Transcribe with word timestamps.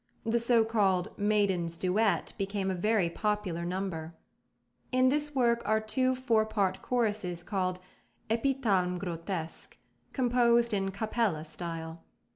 The 0.25 0.39
so 0.39 0.65
called 0.65 1.15
"Maidens' 1.15 1.77
Duet" 1.77 2.33
became 2.35 2.71
a 2.71 2.73
very 2.73 3.07
popular 3.07 3.63
number. 3.63 4.15
In 4.91 5.09
this 5.09 5.35
work 5.35 5.61
are 5.63 5.79
two 5.79 6.15
four 6.15 6.43
part 6.43 6.81
choruses 6.81 7.43
called 7.43 7.79
"Épithalme 8.27 8.97
grotesque," 8.97 9.77
composed 10.11 10.73
in 10.73 10.89
capella 10.89 11.43
style. 11.43 12.01